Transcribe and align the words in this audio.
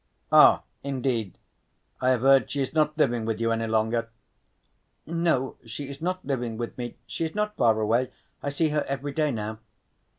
"Ah 0.31 0.63
indeed. 0.83 1.37
I 2.01 2.09
have 2.09 2.21
heard 2.21 2.49
she 2.49 2.59
is 2.59 2.73
not 2.73 2.97
living 2.97 3.23
with 3.23 3.39
you 3.39 3.51
any 3.51 3.67
longer." 3.67 4.09
"No. 5.05 5.57
She 5.63 5.89
is 5.89 6.01
not 6.01 6.25
living 6.25 6.57
with 6.57 6.75
me. 6.75 6.95
She 7.05 7.23
is 7.25 7.35
not 7.35 7.55
far 7.55 7.79
away. 7.79 8.11
I 8.41 8.49
see 8.49 8.69
her 8.69 8.83
every 8.87 9.11
day 9.11 9.29
now." 9.29 9.59